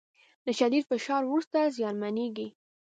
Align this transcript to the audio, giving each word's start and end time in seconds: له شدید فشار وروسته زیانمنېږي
له 0.45 0.51
شدید 0.59 0.83
فشار 0.91 1.21
وروسته 1.25 1.59
زیانمنېږي 1.77 2.47